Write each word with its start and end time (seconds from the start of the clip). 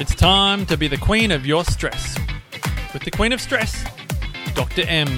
It's 0.00 0.14
time 0.14 0.64
to 0.64 0.78
be 0.78 0.88
the 0.88 0.96
queen 0.96 1.30
of 1.30 1.44
your 1.44 1.62
stress. 1.62 2.18
With 2.94 3.02
the 3.02 3.10
queen 3.10 3.34
of 3.34 3.40
stress, 3.42 3.84
Dr. 4.54 4.84
M. 4.86 5.08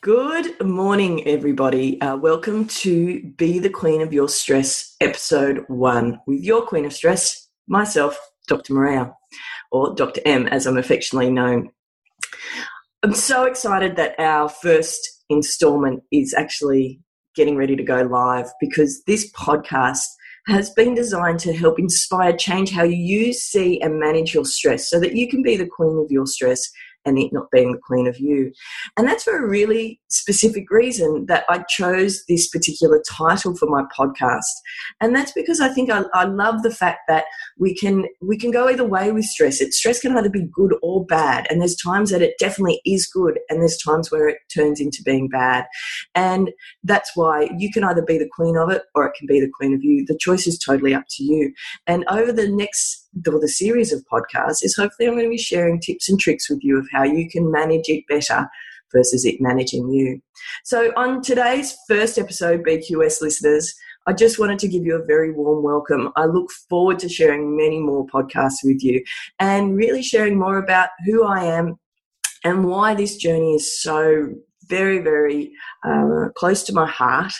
Good 0.00 0.64
morning, 0.64 1.26
everybody. 1.26 2.00
Uh, 2.00 2.18
welcome 2.18 2.68
to 2.68 3.20
Be 3.36 3.58
the 3.58 3.68
Queen 3.68 4.00
of 4.00 4.12
Your 4.12 4.28
Stress, 4.28 4.94
episode 5.00 5.64
one, 5.66 6.20
with 6.24 6.40
your 6.40 6.62
Queen 6.62 6.84
of 6.84 6.92
Stress, 6.92 7.48
myself, 7.66 8.16
Dr. 8.46 8.74
Maria, 8.74 9.12
or 9.72 9.92
Dr. 9.96 10.20
M, 10.24 10.46
as 10.46 10.68
I'm 10.68 10.78
affectionately 10.78 11.32
known. 11.32 11.72
I'm 13.02 13.14
so 13.14 13.42
excited 13.46 13.96
that 13.96 14.14
our 14.20 14.48
first 14.48 15.11
installment 15.32 16.02
is 16.12 16.34
actually 16.34 17.00
getting 17.34 17.56
ready 17.56 17.76
to 17.76 17.82
go 17.82 18.02
live 18.02 18.50
because 18.60 19.02
this 19.06 19.30
podcast 19.32 20.04
has 20.46 20.70
been 20.70 20.94
designed 20.94 21.38
to 21.38 21.52
help 21.52 21.78
inspire 21.78 22.36
change 22.36 22.72
how 22.72 22.82
you 22.82 23.32
see, 23.32 23.80
and 23.80 24.00
manage 24.00 24.34
your 24.34 24.44
stress 24.44 24.90
so 24.90 24.98
that 24.98 25.14
you 25.14 25.28
can 25.28 25.42
be 25.42 25.56
the 25.56 25.66
queen 25.66 25.98
of 25.98 26.10
your 26.10 26.26
stress 26.26 26.68
and 27.04 27.18
it 27.18 27.32
not 27.32 27.50
being 27.50 27.72
the 27.72 27.78
queen 27.78 28.06
of 28.06 28.18
you. 28.18 28.52
And 28.96 29.06
that's 29.06 29.24
for 29.24 29.36
a 29.36 29.48
really 29.48 30.00
specific 30.08 30.70
reason 30.70 31.26
that 31.26 31.44
I 31.48 31.64
chose 31.68 32.24
this 32.28 32.48
particular 32.48 33.02
title 33.10 33.56
for 33.56 33.68
my 33.68 33.84
podcast. 33.96 34.40
And 35.00 35.14
that's 35.14 35.32
because 35.32 35.60
I 35.60 35.68
think 35.68 35.90
I, 35.90 36.04
I 36.14 36.24
love 36.24 36.62
the 36.62 36.70
fact 36.70 37.00
that 37.08 37.24
we 37.58 37.74
can 37.74 38.06
we 38.20 38.36
can 38.36 38.50
go 38.50 38.68
either 38.68 38.84
way 38.84 39.12
with 39.12 39.24
stress. 39.24 39.60
It 39.60 39.72
stress 39.72 40.00
can 40.00 40.16
either 40.16 40.30
be 40.30 40.48
good 40.52 40.74
or 40.82 41.04
bad. 41.04 41.46
And 41.50 41.60
there's 41.60 41.76
times 41.76 42.10
that 42.10 42.22
it 42.22 42.34
definitely 42.38 42.80
is 42.84 43.06
good 43.06 43.38
and 43.48 43.60
there's 43.60 43.78
times 43.78 44.10
where 44.10 44.28
it 44.28 44.38
turns 44.54 44.80
into 44.80 45.02
being 45.04 45.28
bad. 45.28 45.66
And 46.14 46.50
that's 46.84 47.10
why 47.14 47.50
you 47.58 47.70
can 47.72 47.84
either 47.84 48.02
be 48.02 48.18
the 48.18 48.28
queen 48.32 48.56
of 48.56 48.70
it 48.70 48.82
or 48.94 49.06
it 49.06 49.14
can 49.18 49.26
be 49.26 49.40
the 49.40 49.50
queen 49.52 49.74
of 49.74 49.82
you. 49.82 50.04
The 50.06 50.18
choice 50.18 50.46
is 50.46 50.58
totally 50.58 50.94
up 50.94 51.04
to 51.10 51.24
you. 51.24 51.52
And 51.86 52.04
over 52.08 52.32
the 52.32 52.48
next 52.48 53.01
or 53.26 53.40
the 53.40 53.48
series 53.48 53.92
of 53.92 54.04
podcasts 54.10 54.62
is 54.62 54.74
hopefully 54.76 55.08
I'm 55.08 55.14
going 55.14 55.26
to 55.26 55.30
be 55.30 55.38
sharing 55.38 55.80
tips 55.80 56.08
and 56.08 56.18
tricks 56.18 56.48
with 56.48 56.60
you 56.62 56.78
of 56.78 56.86
how 56.92 57.04
you 57.04 57.28
can 57.28 57.50
manage 57.50 57.88
it 57.88 58.04
better 58.08 58.48
versus 58.92 59.24
it 59.24 59.40
managing 59.40 59.90
you. 59.90 60.20
So, 60.64 60.92
on 60.96 61.22
today's 61.22 61.76
first 61.88 62.18
episode, 62.18 62.64
BQS 62.64 63.20
listeners, 63.20 63.74
I 64.06 64.12
just 64.12 64.38
wanted 64.38 64.58
to 64.60 64.68
give 64.68 64.84
you 64.84 64.96
a 64.96 65.04
very 65.04 65.32
warm 65.32 65.62
welcome. 65.62 66.10
I 66.16 66.24
look 66.24 66.50
forward 66.68 66.98
to 67.00 67.08
sharing 67.08 67.56
many 67.56 67.78
more 67.78 68.06
podcasts 68.06 68.64
with 68.64 68.82
you 68.82 69.02
and 69.38 69.76
really 69.76 70.02
sharing 70.02 70.38
more 70.38 70.58
about 70.58 70.88
who 71.06 71.24
I 71.24 71.44
am 71.44 71.76
and 72.44 72.64
why 72.64 72.94
this 72.94 73.16
journey 73.16 73.54
is 73.54 73.80
so 73.80 74.28
very, 74.68 74.98
very 74.98 75.52
uh, 75.84 76.28
close 76.34 76.62
to 76.64 76.72
my 76.72 76.86
heart 76.86 77.32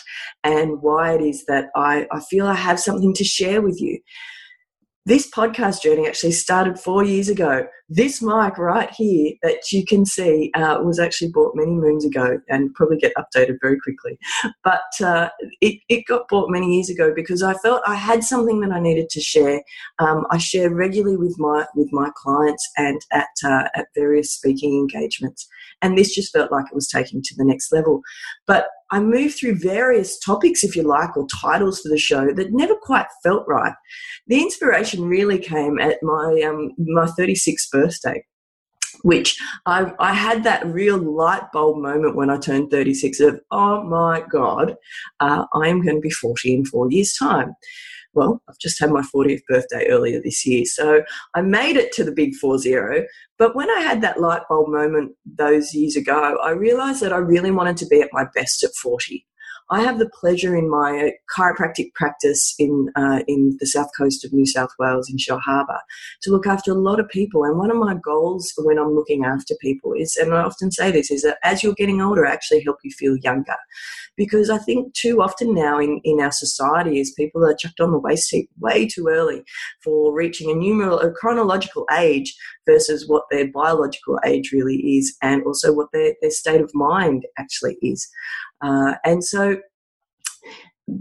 and 0.43 0.81
why 0.81 1.13
it 1.13 1.21
is 1.21 1.45
that 1.45 1.69
I, 1.75 2.07
I 2.11 2.19
feel 2.21 2.47
I 2.47 2.53
have 2.53 2.79
something 2.79 3.13
to 3.15 3.23
share 3.23 3.61
with 3.61 3.81
you. 3.81 3.99
This 5.05 5.29
podcast 5.29 5.81
journey 5.81 6.07
actually 6.07 6.31
started 6.31 6.79
four 6.79 7.03
years 7.03 7.27
ago. 7.27 7.67
This 7.89 8.21
mic 8.21 8.57
right 8.57 8.89
here 8.89 9.33
that 9.41 9.69
you 9.69 9.85
can 9.85 10.05
see 10.05 10.49
uh, 10.55 10.79
was 10.81 10.97
actually 10.97 11.29
bought 11.29 11.51
many 11.55 11.71
moons 11.71 12.05
ago 12.05 12.39
and 12.47 12.73
probably 12.73 12.95
get 12.95 13.11
updated 13.17 13.57
very 13.61 13.77
quickly. 13.81 14.17
But 14.63 14.79
uh, 15.03 15.27
it, 15.59 15.81
it 15.89 16.05
got 16.07 16.29
bought 16.29 16.49
many 16.49 16.73
years 16.75 16.89
ago 16.89 17.11
because 17.13 17.43
I 17.43 17.53
felt 17.55 17.81
I 17.85 17.95
had 17.95 18.23
something 18.23 18.61
that 18.61 18.71
I 18.71 18.79
needed 18.79 19.09
to 19.09 19.19
share. 19.19 19.61
Um, 19.99 20.25
I 20.31 20.37
share 20.37 20.73
regularly 20.73 21.17
with 21.17 21.35
my 21.37 21.65
with 21.75 21.89
my 21.91 22.09
clients 22.15 22.65
and 22.77 23.01
at 23.11 23.27
uh, 23.43 23.67
at 23.75 23.87
various 23.95 24.31
speaking 24.33 24.73
engagements, 24.75 25.45
and 25.81 25.97
this 25.97 26.15
just 26.15 26.31
felt 26.31 26.49
like 26.49 26.67
it 26.67 26.75
was 26.75 26.87
taking 26.87 27.21
to 27.21 27.35
the 27.35 27.43
next 27.43 27.73
level. 27.73 28.03
But 28.47 28.67
I 28.93 28.99
moved 28.99 29.39
through 29.39 29.55
various 29.55 30.19
topics, 30.19 30.63
if 30.63 30.75
you 30.75 30.83
like, 30.83 31.17
or 31.17 31.25
titles 31.41 31.81
for 31.81 31.89
the 31.89 31.97
show 31.97 32.31
that 32.31 32.53
never 32.53 32.75
quite 32.75 33.07
felt 33.23 33.43
right. 33.47 33.73
The 34.27 34.39
inspiration 34.39 35.05
really 35.05 35.39
came 35.39 35.79
at 35.79 35.97
my 36.03 36.43
um, 36.47 36.73
my 36.77 37.07
36th 37.19 37.71
birthday 37.71 38.23
which 39.01 39.37
I, 39.65 39.91
I 39.99 40.13
had 40.13 40.45
that 40.45 40.65
real 40.65 40.97
light 40.97 41.51
bulb 41.51 41.81
moment 41.81 42.15
when 42.15 42.29
I 42.29 42.37
turned 42.37 42.71
36 42.71 43.19
of, 43.19 43.41
oh 43.51 43.83
my 43.83 44.23
God, 44.31 44.75
uh, 45.19 45.45
I 45.53 45.67
am 45.67 45.81
going 45.81 45.97
to 45.97 46.01
be 46.01 46.09
40 46.09 46.53
in 46.53 46.65
four 46.65 46.89
years' 46.89 47.13
time. 47.17 47.53
Well, 48.13 48.41
I've 48.47 48.59
just 48.59 48.79
had 48.79 48.91
my 48.91 49.01
40th 49.01 49.41
birthday 49.47 49.87
earlier 49.87 50.21
this 50.21 50.45
year, 50.45 50.65
so 50.65 51.03
I 51.33 51.41
made 51.41 51.77
it 51.77 51.91
to 51.93 52.03
the 52.03 52.11
big 52.11 52.35
four 52.35 52.59
zero. 52.59 53.05
But 53.39 53.55
when 53.55 53.69
I 53.71 53.79
had 53.79 54.01
that 54.01 54.19
light 54.19 54.43
bulb 54.49 54.69
moment 54.69 55.13
those 55.25 55.73
years 55.73 55.95
ago, 55.95 56.37
I 56.43 56.51
realized 56.51 57.01
that 57.01 57.13
I 57.13 57.17
really 57.17 57.51
wanted 57.51 57.77
to 57.77 57.87
be 57.87 58.01
at 58.01 58.09
my 58.13 58.25
best 58.35 58.63
at 58.63 58.75
40. 58.75 59.25
I 59.73 59.81
have 59.81 59.97
the 59.97 60.09
pleasure 60.09 60.55
in 60.55 60.69
my 60.69 61.13
chiropractic 61.35 61.93
practice 61.95 62.53
in 62.59 62.89
uh, 62.95 63.21
in 63.27 63.57
the 63.59 63.65
south 63.65 63.89
coast 63.97 64.23
of 64.23 64.31
New 64.31 64.45
South 64.45 64.69
Wales 64.77 65.09
in 65.09 65.17
Shellharbour 65.17 65.79
to 66.21 66.31
look 66.31 66.45
after 66.45 66.71
a 66.71 66.75
lot 66.75 66.99
of 66.99 67.09
people. 67.09 67.43
And 67.43 67.57
one 67.57 67.71
of 67.71 67.77
my 67.77 67.95
goals 67.95 68.53
when 68.57 68.77
I'm 68.77 68.93
looking 68.93 69.25
after 69.25 69.55
people 69.61 69.93
is, 69.93 70.15
and 70.15 70.31
I 70.31 70.43
often 70.43 70.71
say 70.71 70.91
this, 70.91 71.09
is 71.09 71.23
that 71.23 71.39
as 71.43 71.63
you're 71.63 71.73
getting 71.73 72.01
older, 72.01 72.25
I 72.25 72.31
actually 72.31 72.63
help 72.63 72.77
you 72.83 72.91
feel 72.91 73.17
younger. 73.17 73.55
Because 74.15 74.51
I 74.51 74.59
think 74.59 74.93
too 74.93 75.23
often 75.23 75.55
now 75.55 75.79
in, 75.79 75.99
in 76.03 76.19
our 76.19 76.31
society 76.31 76.99
is 76.99 77.11
people 77.17 77.43
are 77.43 77.55
chucked 77.55 77.79
on 77.79 77.91
the 77.91 77.97
waste 77.97 78.29
heap 78.29 78.51
way 78.59 78.85
too 78.85 79.07
early 79.09 79.43
for 79.83 80.13
reaching 80.13 80.51
a 80.51 80.53
numeral 80.53 80.99
a 80.99 81.11
chronological 81.11 81.87
age 81.97 82.35
versus 82.67 83.07
what 83.07 83.23
their 83.31 83.51
biological 83.51 84.19
age 84.23 84.51
really 84.51 84.77
is 84.97 85.17
and 85.23 85.43
also 85.43 85.73
what 85.73 85.87
their, 85.91 86.13
their 86.21 86.29
state 86.29 86.61
of 86.61 86.69
mind 86.75 87.25
actually 87.39 87.77
is. 87.81 88.07
Uh, 88.61 88.95
and 89.03 89.23
so 89.23 89.57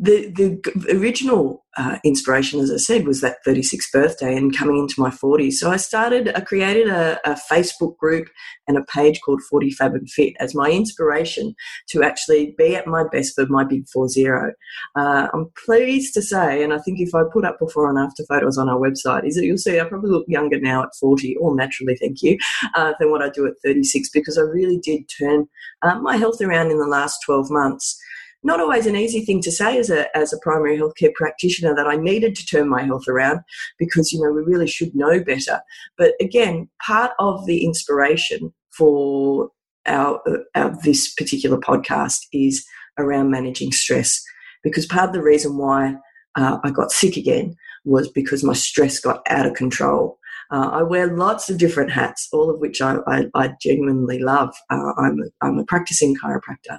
the 0.01 0.31
the 0.31 0.97
original 0.97 1.65
uh, 1.77 1.99
inspiration, 2.05 2.61
as 2.61 2.71
I 2.71 2.77
said, 2.77 3.07
was 3.07 3.23
that 3.23 3.39
36th 3.47 3.91
birthday 3.93 4.37
and 4.37 4.57
coming 4.57 4.77
into 4.77 5.01
my 5.01 5.09
40s. 5.09 5.55
So 5.55 5.71
I 5.71 5.79
started, 5.79 6.31
I 6.37 6.41
created 6.41 6.89
a, 6.89 7.19
a, 7.25 7.39
Facebook 7.51 7.97
group 7.97 8.29
and 8.69 8.77
a 8.77 8.85
page 8.85 9.21
called 9.25 9.41
40 9.49 9.71
Fab 9.71 9.95
and 9.95 10.09
Fit 10.11 10.35
as 10.39 10.55
my 10.55 10.71
inspiration 10.71 11.55
to 11.89 12.03
actually 12.03 12.55
be 12.59 12.77
at 12.77 12.87
my 12.87 13.05
best 13.11 13.35
for 13.35 13.47
my 13.47 13.65
big 13.65 13.89
four 13.89 14.09
zero. 14.09 14.53
Uh, 14.97 15.29
I'm 15.33 15.51
pleased 15.65 16.13
to 16.15 16.23
say, 16.23 16.63
and 16.63 16.75
I 16.75 16.79
think 16.79 17.01
if 17.01 17.15
I 17.15 17.23
put 17.33 17.47
up 17.47 17.59
before 17.59 17.89
and 17.89 17.99
after 17.99 18.25
photos 18.29 18.59
on 18.59 18.69
our 18.69 18.79
website, 18.79 19.27
is 19.27 19.37
that 19.37 19.45
you'll 19.45 19.57
see 19.57 19.81
I 19.81 19.85
probably 19.85 20.11
look 20.11 20.27
younger 20.29 20.61
now 20.61 20.83
at 20.83 20.91
40, 21.01 21.39
all 21.39 21.55
naturally, 21.55 21.97
thank 21.97 22.23
you, 22.23 22.37
uh, 22.75 22.93
than 23.01 23.11
what 23.11 23.23
I 23.23 23.31
do 23.31 23.47
at 23.47 23.55
36 23.65 24.11
because 24.11 24.37
I 24.37 24.43
really 24.43 24.79
did 24.79 25.05
turn 25.19 25.47
uh, 25.81 25.99
my 26.01 26.17
health 26.17 26.41
around 26.43 26.71
in 26.71 26.79
the 26.79 26.87
last 26.87 27.21
12 27.25 27.51
months 27.51 27.99
not 28.43 28.61
always 28.61 28.87
an 28.87 28.97
easy 28.97 29.25
thing 29.25 29.41
to 29.43 29.53
say 29.53 29.79
as 29.79 29.91
a, 29.91 30.15
as 30.17 30.33
a 30.33 30.39
primary 30.39 30.79
healthcare 30.79 31.15
practitioner 31.15 31.75
that 31.75 31.87
I 31.87 31.97
needed 31.97 32.35
to 32.37 32.47
turn 32.47 32.69
my 32.69 32.83
health 32.83 33.07
around 33.09 33.41
because, 33.79 34.13
you 34.13 34.21
know, 34.21 34.33
we 34.33 34.43
really 34.43 34.67
should 34.67 34.95
know 34.95 35.23
better. 35.23 35.61
But 35.97 36.15
again, 36.21 36.69
part 36.85 37.13
of 37.19 37.47
the 37.47 37.65
inspiration 37.65 38.53
for 38.77 39.51
our, 39.87 40.21
our 40.55 40.77
this 40.83 41.13
particular 41.15 41.59
podcast 41.59 42.19
is 42.33 42.65
around 42.99 43.31
managing 43.31 43.73
stress 43.73 44.23
because 44.63 44.87
part 44.87 45.09
of 45.09 45.13
the 45.13 45.23
reason 45.23 45.57
why 45.57 45.95
uh, 46.37 46.59
I 46.65 46.71
got 46.71 46.93
sick 46.93 47.17
again 47.17 47.57
was 47.85 48.09
because 48.11 48.45
my 48.45 48.53
stress 48.53 49.01
got 49.01 49.23
out 49.29 49.47
of 49.47 49.55
control. 49.55 50.19
Uh, 50.53 50.69
I 50.69 50.83
wear 50.83 51.17
lots 51.17 51.49
of 51.49 51.57
different 51.57 51.91
hats, 51.91 52.29
all 52.33 52.51
of 52.51 52.61
which 52.61 52.83
I, 52.83 52.99
I, 53.07 53.25
I 53.35 53.55
genuinely 53.61 54.19
love. 54.19 54.55
Uh, 54.71 54.93
I'm, 54.99 55.19
a, 55.21 55.47
I'm 55.47 55.59
a 55.59 55.65
practicing 55.65 56.15
chiropractor. 56.15 56.79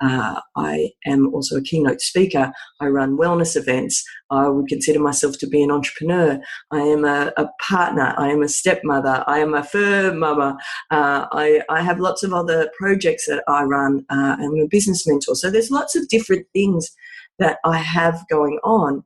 Uh, 0.00 0.40
I 0.56 0.90
am 1.06 1.32
also 1.32 1.56
a 1.56 1.62
keynote 1.62 2.02
speaker. 2.02 2.52
I 2.80 2.86
run 2.86 3.16
wellness 3.16 3.56
events. 3.56 4.04
I 4.30 4.48
would 4.48 4.68
consider 4.68 5.00
myself 5.00 5.38
to 5.38 5.46
be 5.46 5.62
an 5.62 5.70
entrepreneur. 5.70 6.38
I 6.70 6.80
am 6.80 7.04
a, 7.04 7.32
a 7.38 7.46
partner. 7.66 8.14
I 8.18 8.28
am 8.28 8.42
a 8.42 8.48
stepmother. 8.48 9.24
I 9.26 9.38
am 9.38 9.54
a 9.54 9.64
fur 9.64 10.12
mama. 10.12 10.58
Uh, 10.90 11.26
I, 11.32 11.62
I 11.70 11.80
have 11.80 12.00
lots 12.00 12.22
of 12.22 12.34
other 12.34 12.70
projects 12.78 13.26
that 13.26 13.42
I 13.48 13.62
run. 13.62 14.04
Uh, 14.10 14.36
I'm 14.38 14.58
a 14.58 14.68
business 14.68 15.06
mentor. 15.06 15.34
So 15.34 15.50
there's 15.50 15.70
lots 15.70 15.96
of 15.96 16.08
different 16.08 16.46
things 16.52 16.90
that 17.38 17.58
I 17.64 17.78
have 17.78 18.24
going 18.30 18.58
on. 18.64 19.02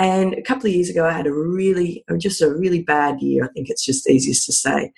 And 0.00 0.32
a 0.32 0.42
couple 0.42 0.66
of 0.66 0.74
years 0.74 0.88
ago, 0.88 1.06
I 1.06 1.12
had 1.12 1.26
a 1.26 1.32
really, 1.32 2.02
just 2.16 2.40
a 2.40 2.50
really 2.50 2.82
bad 2.82 3.20
year. 3.20 3.44
I 3.44 3.48
think 3.48 3.68
it's 3.68 3.84
just 3.84 4.08
easiest 4.08 4.46
to 4.46 4.52
say. 4.52 4.92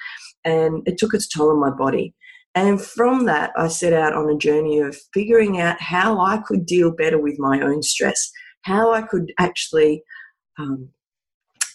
And 0.44 0.86
it 0.86 0.96
took 0.96 1.12
its 1.12 1.26
toll 1.28 1.50
on 1.50 1.60
my 1.60 1.70
body. 1.70 2.14
And 2.54 2.80
from 2.80 3.24
that, 3.24 3.50
I 3.56 3.66
set 3.66 3.92
out 3.92 4.14
on 4.14 4.30
a 4.30 4.38
journey 4.38 4.78
of 4.78 4.96
figuring 5.12 5.60
out 5.60 5.80
how 5.80 6.20
I 6.20 6.40
could 6.46 6.64
deal 6.64 6.94
better 6.94 7.20
with 7.20 7.36
my 7.38 7.60
own 7.60 7.82
stress, 7.82 8.30
how 8.62 8.92
I 8.92 9.02
could 9.02 9.32
actually 9.40 10.04
um, 10.58 10.90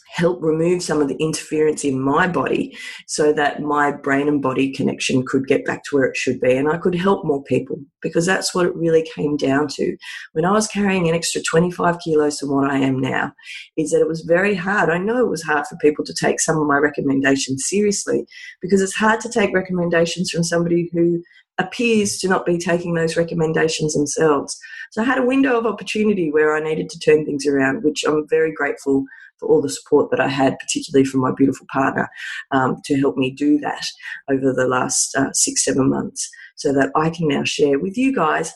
help 0.09 0.41
remove 0.41 0.81
some 0.81 1.01
of 1.01 1.07
the 1.07 1.15
interference 1.15 1.83
in 1.83 1.99
my 1.99 2.27
body 2.27 2.77
so 3.07 3.33
that 3.33 3.61
my 3.61 3.91
brain 3.91 4.27
and 4.27 4.41
body 4.41 4.71
connection 4.71 5.25
could 5.25 5.47
get 5.47 5.65
back 5.65 5.83
to 5.83 5.95
where 5.95 6.05
it 6.05 6.17
should 6.17 6.39
be 6.39 6.55
and 6.55 6.69
I 6.69 6.77
could 6.77 6.95
help 6.95 7.25
more 7.25 7.43
people 7.43 7.79
because 8.01 8.25
that's 8.25 8.55
what 8.55 8.65
it 8.65 8.75
really 8.75 9.07
came 9.15 9.37
down 9.37 9.67
to. 9.69 9.97
When 10.33 10.45
I 10.45 10.51
was 10.51 10.67
carrying 10.67 11.07
an 11.07 11.15
extra 11.15 11.41
25 11.41 11.99
kilos 11.99 12.39
from 12.39 12.49
what 12.49 12.69
I 12.69 12.77
am 12.77 12.99
now, 12.99 13.31
is 13.75 13.91
that 13.91 14.01
it 14.01 14.07
was 14.07 14.21
very 14.21 14.55
hard. 14.55 14.89
I 14.89 14.97
know 14.97 15.19
it 15.19 15.29
was 15.29 15.43
hard 15.43 15.67
for 15.67 15.77
people 15.77 16.05
to 16.05 16.13
take 16.13 16.39
some 16.39 16.57
of 16.57 16.67
my 16.67 16.77
recommendations 16.77 17.65
seriously 17.67 18.25
because 18.61 18.81
it's 18.81 18.95
hard 18.95 19.19
to 19.21 19.29
take 19.29 19.53
recommendations 19.53 20.31
from 20.31 20.43
somebody 20.43 20.89
who 20.93 21.21
appears 21.57 22.17
to 22.19 22.27
not 22.27 22.45
be 22.45 22.57
taking 22.57 22.93
those 22.93 23.17
recommendations 23.17 23.93
themselves. 23.93 24.57
So 24.91 25.01
I 25.01 25.05
had 25.05 25.17
a 25.17 25.25
window 25.25 25.57
of 25.57 25.65
opportunity 25.65 26.31
where 26.31 26.55
I 26.55 26.59
needed 26.59 26.89
to 26.89 26.99
turn 26.99 27.25
things 27.25 27.45
around, 27.45 27.83
which 27.83 28.03
I'm 28.07 28.27
very 28.29 28.53
grateful 28.53 29.05
for 29.39 29.47
all 29.49 29.61
the 29.61 29.69
support 29.69 30.11
that 30.11 30.19
I 30.19 30.27
had, 30.27 30.57
particularly 30.59 31.05
from 31.05 31.21
my 31.21 31.31
beautiful 31.35 31.67
partner, 31.71 32.09
um, 32.51 32.81
to 32.85 32.99
help 32.99 33.17
me 33.17 33.31
do 33.31 33.59
that 33.59 33.85
over 34.29 34.53
the 34.53 34.67
last 34.67 35.15
uh, 35.15 35.31
six, 35.33 35.65
seven 35.65 35.89
months, 35.89 36.29
so 36.55 36.73
that 36.73 36.91
I 36.95 37.09
can 37.09 37.27
now 37.27 37.43
share 37.43 37.79
with 37.79 37.97
you 37.97 38.13
guys 38.13 38.53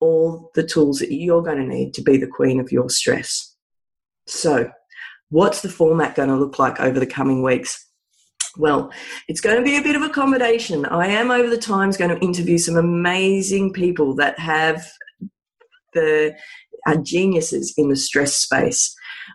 all 0.00 0.50
the 0.54 0.66
tools 0.66 0.98
that 0.98 1.12
you're 1.12 1.42
going 1.42 1.58
to 1.58 1.66
need 1.66 1.94
to 1.94 2.02
be 2.02 2.16
the 2.16 2.26
queen 2.26 2.58
of 2.58 2.72
your 2.72 2.90
stress. 2.90 3.56
So, 4.26 4.70
what's 5.30 5.62
the 5.62 5.68
format 5.68 6.14
going 6.14 6.28
to 6.28 6.36
look 6.36 6.58
like 6.58 6.80
over 6.80 6.98
the 6.98 7.06
coming 7.06 7.42
weeks? 7.42 7.86
Well, 8.58 8.92
it's 9.28 9.40
going 9.40 9.56
to 9.56 9.62
be 9.62 9.76
a 9.76 9.82
bit 9.82 9.96
of 9.96 10.02
accommodation. 10.02 10.84
I 10.86 11.06
am 11.06 11.30
over 11.30 11.48
the 11.48 11.56
times 11.56 11.96
going 11.96 12.14
to 12.14 12.22
interview 12.22 12.58
some 12.58 12.76
amazing 12.76 13.72
people 13.72 14.14
that 14.16 14.38
have 14.38 14.86
the 15.94 16.34
are 16.86 16.96
geniuses 16.96 17.74
in 17.76 17.88
the 17.88 17.96
stress 17.96 18.36
space. 18.36 18.94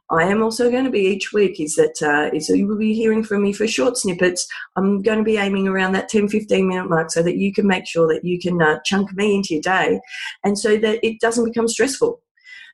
I 0.10 0.24
am 0.24 0.42
also 0.42 0.70
going 0.72 0.86
to 0.86 0.92
be 0.92 1.02
each 1.02 1.34
week 1.34 1.60
is 1.60 1.76
that 1.76 2.02
uh, 2.02 2.40
so 2.40 2.54
you 2.54 2.68
will 2.68 2.78
be 2.78 2.94
hearing 2.94 3.24
from 3.24 3.44
me 3.44 3.54
for 3.54 3.68
short 3.68 3.98
snippets. 3.98 4.48
I'm 4.76 5.02
going 5.02 5.20
to 5.20 5.24
be 5.24 5.38
aiming 5.38 5.68
around 5.68 5.94
that 5.94 6.10
10 6.10 6.30
15 6.30 6.68
minute 6.68 6.90
mark 6.90 7.12
so 7.12 7.22
that 7.24 7.38
you 7.38 7.54
can 7.54 7.68
make 7.68 7.88
sure 7.88 8.08
that 8.08 8.24
you 8.24 8.40
can 8.40 8.62
uh, 8.62 8.80
chunk 8.86 9.14
me 9.16 9.36
into 9.36 9.54
your 9.56 9.62
day 9.62 10.00
and 10.44 10.58
so 10.58 10.78
that 10.78 11.00
it 11.04 11.20
doesn't 11.20 11.46
become 11.46 11.68
stressful 11.68 12.22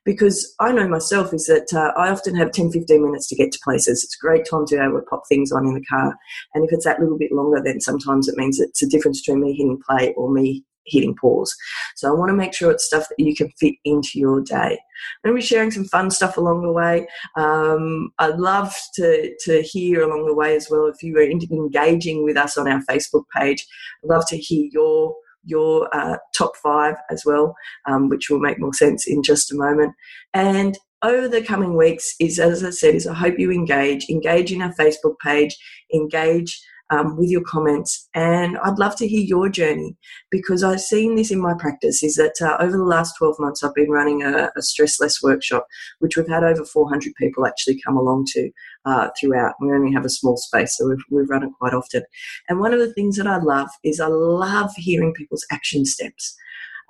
because 0.04 0.54
I 0.60 0.72
know 0.72 0.86
myself 0.86 1.32
is 1.32 1.46
that 1.46 1.72
uh, 1.72 1.98
I 1.98 2.10
often 2.10 2.34
have 2.36 2.52
10, 2.52 2.70
15 2.70 3.02
minutes 3.02 3.26
to 3.28 3.36
get 3.36 3.52
to 3.52 3.58
places. 3.64 4.04
It's 4.04 4.16
a 4.16 4.24
great 4.24 4.46
time 4.48 4.66
to 4.66 4.76
be 4.76 4.82
able 4.82 5.00
to 5.00 5.06
pop 5.06 5.22
things 5.28 5.50
on 5.50 5.66
in 5.66 5.74
the 5.74 5.84
car. 5.86 6.14
And 6.54 6.64
if 6.64 6.72
it's 6.72 6.84
that 6.84 7.00
little 7.00 7.18
bit 7.18 7.32
longer, 7.32 7.62
then 7.64 7.80
sometimes 7.80 8.28
it 8.28 8.36
means 8.36 8.60
it's 8.60 8.82
a 8.82 8.88
difference 8.88 9.22
between 9.22 9.42
me 9.42 9.52
hitting 9.52 9.80
play 9.88 10.12
or 10.14 10.30
me 10.30 10.64
hitting 10.86 11.14
pause. 11.14 11.54
So 11.96 12.08
I 12.08 12.18
want 12.18 12.30
to 12.30 12.36
make 12.36 12.54
sure 12.54 12.70
it's 12.70 12.86
stuff 12.86 13.06
that 13.08 13.22
you 13.22 13.34
can 13.34 13.50
fit 13.58 13.74
into 13.84 14.18
your 14.18 14.40
day. 14.40 14.78
I'm 15.24 15.30
going 15.30 15.36
to 15.36 15.42
be 15.42 15.46
sharing 15.46 15.70
some 15.70 15.84
fun 15.84 16.10
stuff 16.10 16.36
along 16.36 16.62
the 16.62 16.72
way. 16.72 17.06
Um, 17.36 18.10
I'd 18.18 18.38
love 18.38 18.74
to, 18.94 19.34
to 19.44 19.62
hear 19.62 20.02
along 20.02 20.26
the 20.26 20.34
way 20.34 20.56
as 20.56 20.68
well 20.70 20.86
if 20.86 21.02
you 21.02 21.16
are 21.18 21.22
engaging 21.22 22.24
with 22.24 22.36
us 22.36 22.56
on 22.56 22.68
our 22.68 22.82
Facebook 22.88 23.24
page. 23.34 23.66
I'd 24.02 24.10
love 24.10 24.26
to 24.28 24.36
hear 24.36 24.68
your 24.72 25.14
your 25.46 25.94
uh, 25.94 26.16
top 26.34 26.52
five 26.62 26.94
as 27.10 27.22
well, 27.26 27.54
um, 27.86 28.08
which 28.08 28.30
will 28.30 28.40
make 28.40 28.58
more 28.58 28.72
sense 28.72 29.06
in 29.06 29.22
just 29.22 29.52
a 29.52 29.56
moment. 29.56 29.94
And 30.32 30.78
over 31.02 31.28
the 31.28 31.42
coming 31.42 31.76
weeks 31.76 32.14
is, 32.18 32.38
as 32.38 32.64
I 32.64 32.70
said, 32.70 32.94
is 32.94 33.06
I 33.06 33.12
hope 33.12 33.38
you 33.38 33.52
engage, 33.52 34.08
engage 34.08 34.52
in 34.52 34.62
our 34.62 34.72
Facebook 34.74 35.18
page, 35.22 35.56
engage 35.92 36.62
um, 36.90 37.16
with 37.16 37.30
your 37.30 37.42
comments. 37.42 38.08
And 38.14 38.58
I'd 38.58 38.78
love 38.78 38.96
to 38.96 39.08
hear 39.08 39.20
your 39.20 39.48
journey 39.48 39.96
because 40.30 40.62
I've 40.62 40.80
seen 40.80 41.16
this 41.16 41.30
in 41.30 41.40
my 41.40 41.54
practice 41.54 42.02
is 42.02 42.16
that 42.16 42.34
uh, 42.40 42.56
over 42.62 42.76
the 42.76 42.84
last 42.84 43.14
12 43.18 43.36
months, 43.38 43.62
I've 43.62 43.74
been 43.74 43.90
running 43.90 44.22
a, 44.22 44.50
a, 44.56 44.62
stress 44.62 45.00
less 45.00 45.22
workshop, 45.22 45.66
which 46.00 46.16
we've 46.16 46.28
had 46.28 46.44
over 46.44 46.64
400 46.64 47.14
people 47.16 47.46
actually 47.46 47.80
come 47.80 47.96
along 47.96 48.26
to 48.32 48.50
uh, 48.84 49.08
throughout. 49.18 49.54
We 49.60 49.72
only 49.72 49.92
have 49.92 50.04
a 50.04 50.10
small 50.10 50.36
space, 50.36 50.76
so 50.76 50.88
we've, 50.88 51.04
we've 51.10 51.30
run 51.30 51.42
it 51.42 51.50
quite 51.58 51.74
often. 51.74 52.02
And 52.48 52.60
one 52.60 52.74
of 52.74 52.80
the 52.80 52.92
things 52.92 53.16
that 53.16 53.26
I 53.26 53.38
love 53.38 53.70
is 53.82 54.00
I 54.00 54.08
love 54.08 54.72
hearing 54.76 55.14
people's 55.14 55.46
action 55.50 55.84
steps. 55.84 56.36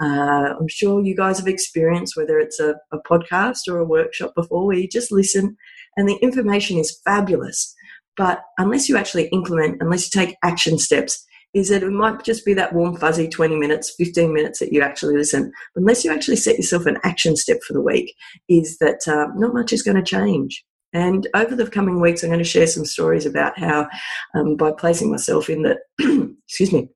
Uh, 0.02 0.55
I'm 0.58 0.69
sure 0.69 1.05
you 1.05 1.14
guys 1.14 1.38
have 1.38 1.46
experienced 1.46 2.17
whether 2.17 2.41
it's 2.41 2.58
a, 2.58 2.75
a 2.93 2.99
podcast 3.08 3.69
or 3.69 3.79
a 3.79 3.85
workshop 3.85 4.32
before 4.35 4.67
where 4.67 4.76
you 4.76 4.88
just 4.88 5.12
listen 5.12 5.56
and 5.96 6.08
the 6.08 6.17
information 6.17 6.79
is 6.79 7.00
fabulous 7.05 7.73
but 8.17 8.43
unless 8.59 8.89
you 8.89 8.97
actually 8.97 9.29
implement, 9.29 9.81
unless 9.81 10.05
you 10.05 10.21
take 10.21 10.37
action 10.43 10.79
steps, 10.79 11.25
is 11.55 11.69
that 11.69 11.85
it 11.85 11.91
might 11.91 12.25
just 12.25 12.45
be 12.45 12.53
that 12.55 12.73
warm, 12.73 12.97
fuzzy 12.97 13.29
20 13.29 13.57
minutes, 13.57 13.95
15 13.97 14.33
minutes 14.35 14.59
that 14.59 14.73
you 14.73 14.83
actually 14.83 15.17
listen. 15.17 15.53
Unless 15.77 16.05
you 16.05 16.13
actually 16.13 16.37
set 16.37 16.57
yourself 16.57 16.85
an 16.87 16.99
action 17.05 17.37
step 17.37 17.59
for 17.67 17.73
the 17.73 17.81
week, 17.81 18.13
is 18.49 18.79
that 18.79 19.07
uh, 19.07 19.29
not 19.37 19.55
much 19.55 19.73
is 19.73 19.83
going 19.83 19.97
to 19.97 20.03
change. 20.03 20.65
And 20.93 21.27
over 21.35 21.57
the 21.57 21.69
coming 21.69 22.01
weeks, 22.01 22.23
I'm 22.23 22.31
going 22.31 22.39
to 22.39 22.45
share 22.45 22.67
some 22.67 22.85
stories 22.85 23.27
about 23.27 23.59
how, 23.59 23.89
um, 24.35 24.57
by 24.57 24.73
placing 24.73 25.11
myself 25.11 25.49
in 25.49 25.63
the, 25.63 25.79
excuse 26.47 26.73
me, 26.73 26.89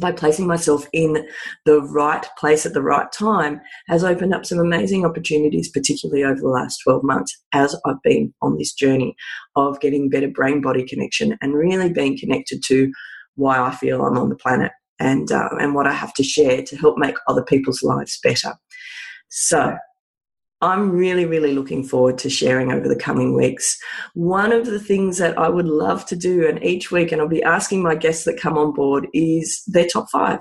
by 0.00 0.12
placing 0.12 0.46
myself 0.46 0.86
in 0.92 1.26
the 1.64 1.80
right 1.82 2.26
place 2.38 2.64
at 2.66 2.74
the 2.74 2.82
right 2.82 3.10
time 3.12 3.60
has 3.88 4.04
opened 4.04 4.34
up 4.34 4.46
some 4.46 4.58
amazing 4.58 5.04
opportunities, 5.04 5.70
particularly 5.70 6.24
over 6.24 6.40
the 6.40 6.48
last 6.48 6.78
12 6.84 7.02
months 7.02 7.36
as 7.52 7.76
I've 7.84 8.02
been 8.02 8.32
on 8.42 8.56
this 8.56 8.72
journey 8.72 9.16
of 9.56 9.80
getting 9.80 10.08
better 10.08 10.28
brain 10.28 10.60
body 10.60 10.84
connection 10.84 11.36
and 11.40 11.54
really 11.54 11.92
being 11.92 12.18
connected 12.18 12.62
to 12.66 12.92
why 13.34 13.58
I 13.58 13.70
feel 13.70 14.04
I'm 14.04 14.18
on 14.18 14.28
the 14.28 14.36
planet 14.36 14.72
and, 14.98 15.30
uh, 15.30 15.50
and 15.60 15.74
what 15.74 15.86
I 15.86 15.92
have 15.92 16.14
to 16.14 16.22
share 16.22 16.62
to 16.62 16.76
help 16.76 16.98
make 16.98 17.16
other 17.28 17.42
people's 17.42 17.82
lives 17.82 18.18
better. 18.22 18.54
So, 19.28 19.76
I'm 20.60 20.90
really, 20.90 21.24
really 21.24 21.54
looking 21.54 21.84
forward 21.84 22.18
to 22.18 22.30
sharing 22.30 22.72
over 22.72 22.88
the 22.88 22.96
coming 22.96 23.34
weeks. 23.36 23.78
One 24.14 24.52
of 24.52 24.66
the 24.66 24.80
things 24.80 25.18
that 25.18 25.38
I 25.38 25.48
would 25.48 25.68
love 25.68 26.04
to 26.06 26.16
do, 26.16 26.48
and 26.48 26.62
each 26.64 26.90
week, 26.90 27.12
and 27.12 27.20
I'll 27.20 27.28
be 27.28 27.42
asking 27.42 27.82
my 27.82 27.94
guests 27.94 28.24
that 28.24 28.40
come 28.40 28.58
on 28.58 28.72
board, 28.72 29.06
is 29.12 29.62
their 29.68 29.86
top 29.86 30.08
five. 30.10 30.40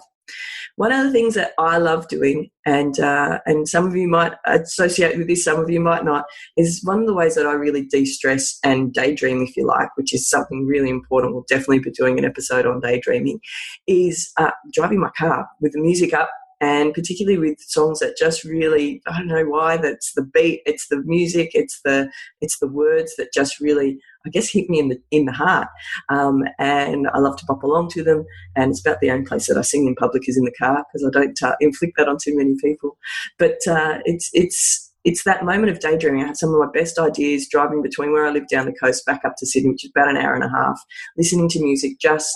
One 0.75 0.91
of 0.91 1.05
the 1.05 1.11
things 1.11 1.33
that 1.33 1.53
I 1.57 1.77
love 1.77 2.07
doing, 2.07 2.49
and 2.65 2.99
uh, 2.99 3.39
and 3.45 3.67
some 3.67 3.87
of 3.87 3.95
you 3.95 4.07
might 4.07 4.33
associate 4.45 5.17
with 5.17 5.27
this, 5.27 5.43
some 5.43 5.59
of 5.59 5.69
you 5.69 5.79
might 5.79 6.05
not, 6.05 6.25
is 6.55 6.81
one 6.83 6.99
of 6.99 7.07
the 7.07 7.15
ways 7.15 7.33
that 7.35 7.47
I 7.47 7.53
really 7.53 7.85
de-stress 7.85 8.59
and 8.63 8.93
daydream, 8.93 9.41
if 9.41 9.57
you 9.57 9.65
like, 9.65 9.89
which 9.97 10.13
is 10.13 10.29
something 10.29 10.65
really 10.65 10.89
important. 10.89 11.33
We'll 11.33 11.45
definitely 11.47 11.79
be 11.79 11.91
doing 11.91 12.19
an 12.19 12.25
episode 12.25 12.65
on 12.65 12.79
daydreaming. 12.81 13.39
Is 13.87 14.31
uh, 14.37 14.51
driving 14.73 14.99
my 14.99 15.11
car 15.17 15.47
with 15.61 15.73
the 15.73 15.79
music 15.79 16.13
up 16.13 16.29
and 16.59 16.93
particularly 16.93 17.37
with 17.37 17.59
songs 17.59 17.99
that 17.99 18.17
just 18.17 18.43
really 18.43 19.01
I 19.07 19.17
don't 19.17 19.27
know 19.27 19.45
why 19.45 19.77
that's 19.77 20.13
the 20.13 20.23
beat, 20.23 20.61
it's 20.65 20.87
the 20.87 21.01
music, 21.03 21.51
it's 21.53 21.81
the 21.83 22.09
it's 22.41 22.59
the 22.59 22.67
words 22.67 23.15
that 23.17 23.33
just 23.33 23.59
really 23.59 23.99
I 24.25 24.29
guess 24.29 24.51
hit 24.51 24.69
me 24.69 24.79
in 24.79 24.89
the 24.89 25.01
in 25.11 25.25
the 25.25 25.31
heart. 25.31 25.67
Um, 26.09 26.43
and 26.59 27.07
I 27.13 27.19
love 27.19 27.37
to 27.37 27.45
pop 27.45 27.63
along 27.63 27.89
to 27.91 28.03
them. 28.03 28.25
And 28.55 28.71
it's 28.71 28.81
about 28.81 28.99
the 28.99 29.11
only 29.11 29.25
place 29.25 29.47
that 29.47 29.57
I 29.57 29.61
sing 29.61 29.87
in 29.87 29.95
public 29.95 30.27
is 30.27 30.37
in 30.37 30.43
the 30.43 30.51
car 30.51 30.85
because 30.91 31.07
I 31.07 31.17
don't 31.17 31.41
uh, 31.41 31.55
inflict 31.61 31.93
that 31.97 32.09
on 32.09 32.17
too 32.21 32.35
many 32.35 32.55
people. 32.61 32.97
But 33.39 33.57
uh, 33.67 33.99
it's 34.05 34.29
it's 34.33 34.91
it's 35.03 35.23
that 35.23 35.45
moment 35.45 35.71
of 35.71 35.79
daydreaming. 35.79 36.23
I 36.23 36.27
had 36.27 36.37
some 36.37 36.53
of 36.53 36.59
my 36.59 36.69
best 36.73 36.99
ideas 36.99 37.47
driving 37.47 37.81
between 37.81 38.11
where 38.11 38.25
I 38.25 38.31
live 38.31 38.47
down 38.49 38.65
the 38.65 38.73
coast 38.73 39.05
back 39.05 39.21
up 39.23 39.35
to 39.37 39.45
Sydney, 39.45 39.69
which 39.69 39.85
is 39.85 39.91
about 39.95 40.09
an 40.09 40.17
hour 40.17 40.33
and 40.33 40.43
a 40.43 40.49
half, 40.49 40.81
listening 41.17 41.47
to 41.49 41.63
music, 41.63 41.99
just 41.99 42.33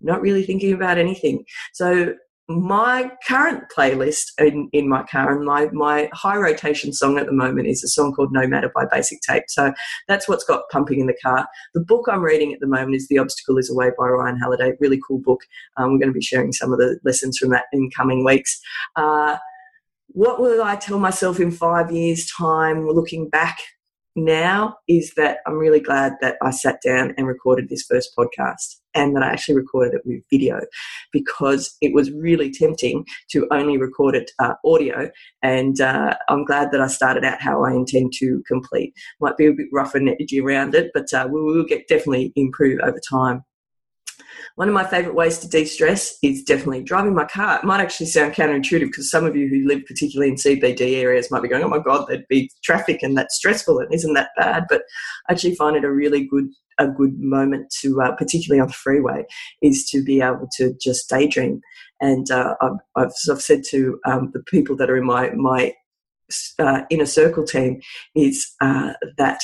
not 0.00 0.20
really 0.20 0.44
thinking 0.44 0.72
about 0.72 0.98
anything. 0.98 1.44
So 1.72 2.14
my 2.48 3.10
current 3.26 3.64
playlist 3.74 4.32
in, 4.38 4.68
in 4.72 4.88
my 4.88 5.04
car 5.04 5.34
and 5.34 5.44
my, 5.44 5.68
my 5.72 6.08
high 6.12 6.36
rotation 6.36 6.92
song 6.92 7.18
at 7.18 7.26
the 7.26 7.32
moment 7.32 7.68
is 7.68 7.84
a 7.84 7.88
song 7.88 8.12
called 8.12 8.32
No 8.32 8.46
Matter 8.46 8.70
by 8.74 8.84
Basic 8.90 9.20
Tape. 9.20 9.44
So 9.48 9.72
that's 10.08 10.28
what's 10.28 10.44
got 10.44 10.68
pumping 10.70 11.00
in 11.00 11.06
the 11.06 11.16
car. 11.22 11.46
The 11.74 11.80
book 11.80 12.06
I'm 12.10 12.22
reading 12.22 12.52
at 12.52 12.60
the 12.60 12.66
moment 12.66 12.96
is 12.96 13.08
The 13.08 13.18
Obstacle 13.18 13.58
is 13.58 13.70
Away 13.70 13.90
by 13.96 14.08
Ryan 14.08 14.38
Holiday. 14.38 14.72
Really 14.80 15.00
cool 15.06 15.18
book. 15.18 15.40
Um, 15.76 15.92
we're 15.92 15.98
going 15.98 16.08
to 16.08 16.18
be 16.18 16.20
sharing 16.20 16.52
some 16.52 16.72
of 16.72 16.78
the 16.78 16.98
lessons 17.04 17.38
from 17.38 17.50
that 17.50 17.64
in 17.72 17.90
coming 17.90 18.24
weeks. 18.24 18.60
Uh, 18.96 19.36
what 20.08 20.40
will 20.40 20.62
I 20.62 20.76
tell 20.76 20.98
myself 20.98 21.40
in 21.40 21.50
five 21.50 21.90
years' 21.90 22.30
time, 22.36 22.86
looking 22.86 23.28
back 23.28 23.58
now, 24.16 24.76
is 24.88 25.12
that 25.16 25.38
I'm 25.46 25.54
really 25.54 25.80
glad 25.80 26.14
that 26.20 26.36
I 26.42 26.50
sat 26.50 26.80
down 26.84 27.14
and 27.16 27.26
recorded 27.26 27.68
this 27.68 27.84
first 27.88 28.10
podcast 28.18 28.76
and 28.94 29.16
that 29.16 29.22
I 29.22 29.30
actually 29.30 29.56
recorded 29.56 29.94
it 29.94 30.02
with 30.04 30.22
video 30.30 30.60
because 31.12 31.76
it 31.80 31.94
was 31.94 32.12
really 32.12 32.50
tempting 32.50 33.06
to 33.30 33.46
only 33.50 33.78
record 33.78 34.14
it 34.14 34.30
uh, 34.38 34.54
audio. 34.64 35.10
And 35.42 35.80
uh, 35.80 36.16
I'm 36.28 36.44
glad 36.44 36.72
that 36.72 36.80
I 36.80 36.88
started 36.88 37.24
out 37.24 37.40
how 37.40 37.64
I 37.64 37.72
intend 37.72 38.12
to 38.18 38.42
complete. 38.46 38.92
Might 39.20 39.36
be 39.36 39.46
a 39.46 39.52
bit 39.52 39.68
rough 39.72 39.94
and 39.94 40.08
edgy 40.08 40.40
around 40.40 40.74
it, 40.74 40.90
but 40.92 41.12
uh, 41.12 41.28
we 41.30 41.42
will 41.42 41.64
get 41.64 41.88
definitely 41.88 42.32
improve 42.36 42.80
over 42.80 43.00
time. 43.10 43.42
One 44.56 44.68
of 44.68 44.74
my 44.74 44.84
favorite 44.84 45.14
ways 45.14 45.38
to 45.38 45.48
de 45.48 45.64
stress 45.64 46.16
is 46.22 46.42
definitely 46.42 46.82
driving 46.82 47.14
my 47.14 47.24
car. 47.24 47.58
It 47.58 47.64
might 47.64 47.80
actually 47.80 48.06
sound 48.06 48.34
counterintuitive 48.34 48.86
because 48.86 49.10
some 49.10 49.24
of 49.24 49.36
you 49.36 49.48
who 49.48 49.66
live 49.66 49.84
particularly 49.86 50.30
in 50.30 50.36
CBD 50.36 50.96
areas 50.96 51.30
might 51.30 51.42
be 51.42 51.48
going, 51.48 51.62
oh 51.62 51.68
my 51.68 51.78
God, 51.78 52.06
there'd 52.08 52.28
be 52.28 52.50
traffic 52.62 53.02
and 53.02 53.16
that's 53.16 53.36
stressful 53.36 53.78
and 53.78 53.92
isn't 53.92 54.14
that 54.14 54.30
bad? 54.36 54.64
But 54.68 54.82
I 55.28 55.32
actually 55.32 55.54
find 55.54 55.76
it 55.76 55.84
a 55.84 55.90
really 55.90 56.24
good 56.24 56.48
a 56.78 56.88
good 56.88 57.18
moment 57.18 57.72
to, 57.80 58.00
uh, 58.00 58.14
particularly 58.16 58.60
on 58.60 58.68
the 58.68 58.72
freeway, 58.72 59.24
is 59.60 59.88
to 59.90 60.02
be 60.02 60.20
able 60.22 60.48
to 60.56 60.74
just 60.80 61.08
daydream. 61.08 61.60
And 62.00 62.30
uh, 62.30 62.54
I've, 62.60 62.70
I've, 62.96 63.12
I've, 63.30 63.42
said 63.42 63.62
to 63.70 64.00
um, 64.06 64.30
the 64.32 64.42
people 64.44 64.74
that 64.76 64.90
are 64.90 64.96
in 64.96 65.06
my 65.06 65.30
my 65.30 65.74
uh, 66.58 66.82
inner 66.90 67.06
circle 67.06 67.44
team 67.44 67.80
is 68.14 68.52
uh, 68.60 68.94
that 69.18 69.40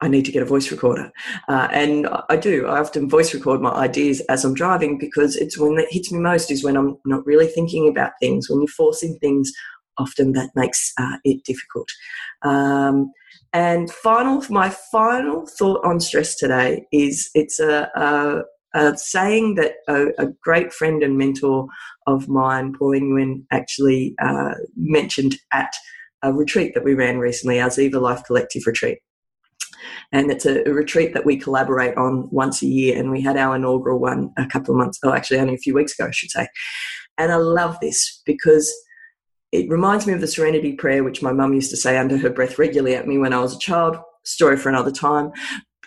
I 0.00 0.08
need 0.08 0.24
to 0.26 0.32
get 0.32 0.42
a 0.42 0.46
voice 0.46 0.70
recorder. 0.70 1.10
Uh, 1.48 1.68
and 1.72 2.08
I 2.28 2.36
do. 2.36 2.66
I 2.66 2.78
often 2.78 3.08
voice 3.08 3.34
record 3.34 3.60
my 3.60 3.70
ideas 3.70 4.20
as 4.28 4.44
I'm 4.44 4.54
driving 4.54 4.96
because 4.96 5.36
it's 5.36 5.58
when 5.58 5.74
that 5.76 5.90
hits 5.90 6.12
me 6.12 6.20
most 6.20 6.50
is 6.50 6.62
when 6.62 6.76
I'm 6.76 6.96
not 7.04 7.26
really 7.26 7.48
thinking 7.48 7.88
about 7.88 8.12
things. 8.20 8.48
When 8.48 8.60
you're 8.60 8.68
forcing 8.68 9.18
things, 9.18 9.50
often 9.98 10.32
that 10.32 10.50
makes 10.54 10.92
uh, 10.98 11.16
it 11.24 11.42
difficult. 11.44 11.88
Um, 12.42 13.10
and 13.52 13.90
final, 13.90 14.44
my 14.50 14.70
final 14.70 15.46
thought 15.46 15.84
on 15.84 16.00
stress 16.00 16.36
today 16.36 16.86
is 16.92 17.30
it's 17.34 17.58
a, 17.58 17.90
a, 17.96 18.42
a 18.74 18.96
saying 18.96 19.56
that 19.56 19.74
a, 19.88 20.08
a, 20.18 20.28
great 20.42 20.72
friend 20.72 21.02
and 21.02 21.16
mentor 21.16 21.66
of 22.06 22.28
mine, 22.28 22.74
Pauline 22.78 23.10
Nguyen, 23.10 23.44
actually 23.50 24.14
uh, 24.22 24.54
mentioned 24.76 25.36
at 25.52 25.72
a 26.22 26.32
retreat 26.32 26.74
that 26.74 26.84
we 26.84 26.94
ran 26.94 27.18
recently, 27.18 27.60
our 27.60 27.70
Ziva 27.70 28.00
Life 28.00 28.22
Collective 28.26 28.66
retreat. 28.66 28.98
And 30.12 30.30
it's 30.30 30.46
a, 30.46 30.68
a, 30.68 30.72
retreat 30.72 31.14
that 31.14 31.26
we 31.26 31.36
collaborate 31.36 31.96
on 31.96 32.28
once 32.30 32.62
a 32.62 32.66
year. 32.66 32.98
And 32.98 33.10
we 33.10 33.20
had 33.20 33.36
our 33.36 33.56
inaugural 33.56 33.98
one 33.98 34.32
a 34.36 34.46
couple 34.46 34.74
of 34.74 34.78
months, 34.78 34.98
oh, 35.04 35.12
actually, 35.12 35.40
only 35.40 35.54
a 35.54 35.58
few 35.58 35.74
weeks 35.74 35.98
ago, 35.98 36.08
I 36.08 36.12
should 36.12 36.30
say. 36.30 36.48
And 37.16 37.32
I 37.32 37.36
love 37.36 37.78
this 37.80 38.22
because 38.24 38.72
it 39.52 39.68
reminds 39.68 40.06
me 40.06 40.12
of 40.12 40.20
the 40.20 40.26
serenity 40.26 40.72
prayer, 40.72 41.02
which 41.02 41.22
my 41.22 41.32
mum 41.32 41.54
used 41.54 41.70
to 41.70 41.76
say 41.76 41.96
under 41.96 42.16
her 42.18 42.30
breath 42.30 42.58
regularly 42.58 42.94
at 42.94 43.08
me 43.08 43.18
when 43.18 43.32
I 43.32 43.40
was 43.40 43.54
a 43.54 43.58
child. 43.58 43.96
Story 44.24 44.56
for 44.56 44.68
another 44.68 44.92
time. 44.92 45.32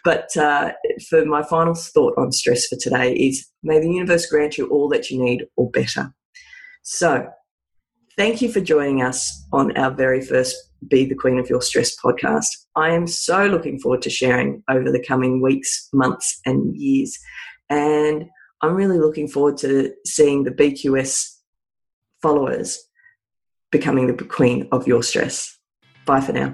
But 0.03 0.36
uh, 0.36 0.71
for 1.10 1.25
my 1.25 1.43
final 1.43 1.75
thought 1.75 2.15
on 2.17 2.31
stress 2.31 2.67
for 2.67 2.75
today 2.75 3.13
is 3.13 3.48
may 3.62 3.79
the 3.79 3.91
universe 3.91 4.25
grant 4.25 4.57
you 4.57 4.67
all 4.67 4.89
that 4.89 5.12
you 5.12 5.24
need 5.24 5.45
or 5.57 5.69
better. 5.69 6.12
So, 6.81 7.29
thank 8.18 8.41
you 8.41 8.51
for 8.51 8.62
joining 8.62 9.01
us 9.01 9.46
on 9.51 9.75
our 9.77 9.91
very 9.91 10.22
first 10.22 10.56
Be 10.88 11.06
the 11.06 11.15
Queen 11.15 11.39
of 11.39 11.50
Your 11.50 11.62
Stress 11.62 11.96
podcast. 12.00 12.48
I 12.75 12.89
am 12.89 13.08
so 13.08 13.46
looking 13.46 13.80
forward 13.80 14.01
to 14.03 14.10
sharing 14.10 14.63
over 14.70 14.91
the 14.91 15.03
coming 15.03 15.41
weeks, 15.41 15.89
months, 15.94 16.39
and 16.46 16.75
years. 16.75 17.18
And 17.70 18.25
I'm 18.62 18.75
really 18.75 19.00
looking 19.00 19.27
forward 19.27 19.58
to 19.58 19.94
seeing 20.06 20.44
the 20.44 20.51
BQS 20.51 21.38
followers 22.22 22.84
becoming 23.72 24.08
the 24.08 24.24
queen 24.25 24.68
of 24.72 24.88
your 24.88 25.03
stress. 25.03 25.58
Bye 26.06 26.22
for 26.22 26.34
now. 26.34 26.53